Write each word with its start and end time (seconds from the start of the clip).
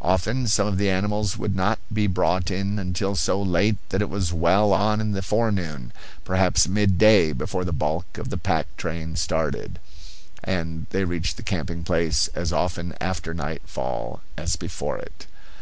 Often 0.00 0.46
some 0.48 0.66
of 0.66 0.78
the 0.78 0.88
animals 0.88 1.36
would 1.36 1.54
not 1.54 1.78
be 1.92 2.06
brought 2.06 2.50
in 2.50 2.78
until 2.78 3.14
so 3.14 3.42
late 3.42 3.76
that 3.90 4.00
it 4.00 4.08
was 4.08 4.32
well 4.32 4.72
on 4.72 4.98
in 4.98 5.12
the 5.12 5.20
forenoon, 5.20 5.92
perhaps 6.24 6.66
midday, 6.66 7.34
before 7.34 7.66
the 7.66 7.70
bulk 7.74 8.16
of 8.16 8.30
the 8.30 8.38
pack 8.38 8.64
train 8.78 9.14
started; 9.14 9.78
and 10.42 10.86
they 10.88 11.04
reached 11.04 11.36
the 11.36 11.42
camping 11.42 11.84
place 11.84 12.28
as 12.28 12.50
often 12.50 12.94
after 12.98 13.34
night 13.34 13.60
fall 13.66 14.22
as 14.38 14.56
before 14.56 14.96
it. 14.96 15.26